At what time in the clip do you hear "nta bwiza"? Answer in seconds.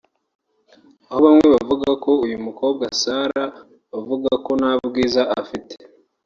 4.59-5.21